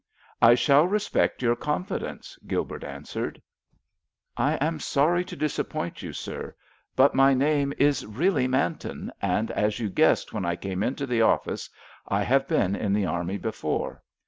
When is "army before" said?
13.05-14.01